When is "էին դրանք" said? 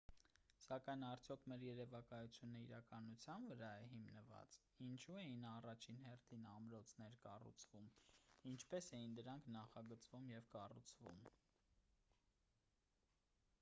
9.01-9.51